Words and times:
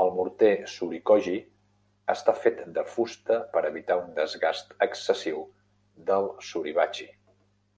El 0.00 0.10
morter 0.16 0.48
"surikogi" 0.72 1.36
està 2.14 2.34
fet 2.40 2.60
de 2.80 2.84
fusta 2.96 3.40
per 3.56 3.64
evitar 3.70 3.98
un 4.02 4.12
desgast 4.20 4.76
excessiu 4.90 5.42
del 6.12 6.30
"suribachi". 6.52 7.10